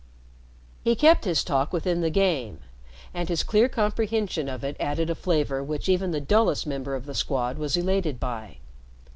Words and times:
He 0.83 0.95
kept 0.95 1.25
his 1.25 1.43
talk 1.43 1.71
within 1.71 2.01
the 2.01 2.09
game, 2.09 2.61
and 3.13 3.29
his 3.29 3.43
clear 3.43 3.69
comprehension 3.69 4.49
of 4.49 4.63
it 4.63 4.75
added 4.79 5.11
a 5.11 5.13
flavor 5.13 5.63
which 5.63 5.87
even 5.87 6.09
the 6.09 6.19
dullest 6.19 6.65
member 6.65 6.95
of 6.95 7.05
the 7.05 7.13
Squad 7.13 7.59
was 7.59 7.77
elated 7.77 8.19
by. 8.19 8.57